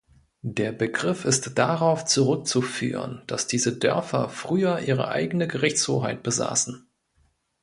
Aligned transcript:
Der 0.41 0.71
Begriff 0.71 1.25
ist 1.25 1.55
darauf 1.59 2.05
zurückzuführen, 2.05 3.21
dass 3.27 3.45
diese 3.45 3.77
Dörfer 3.77 4.29
früher 4.29 4.79
ihre 4.79 5.09
eigene 5.09 5.47
Gerichtshoheit 5.47 6.23
besaßen. 6.23 6.87